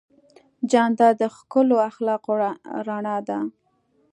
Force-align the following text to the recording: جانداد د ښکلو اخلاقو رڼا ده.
جانداد 0.71 1.15
د 1.21 1.23
ښکلو 1.35 1.75
اخلاقو 1.89 2.33
رڼا 2.87 3.17
ده. 3.27 3.39